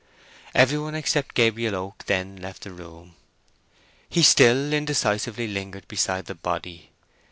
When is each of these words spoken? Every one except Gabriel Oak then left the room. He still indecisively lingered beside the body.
Every 0.55 0.79
one 0.79 0.95
except 0.95 1.35
Gabriel 1.35 1.75
Oak 1.75 2.05
then 2.07 2.37
left 2.37 2.63
the 2.63 2.71
room. 2.71 3.13
He 4.09 4.23
still 4.23 4.73
indecisively 4.73 5.47
lingered 5.47 5.87
beside 5.87 6.25
the 6.25 6.33
body. 6.33 6.89